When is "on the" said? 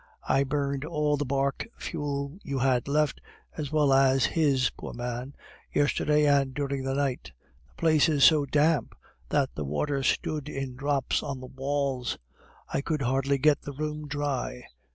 11.21-11.45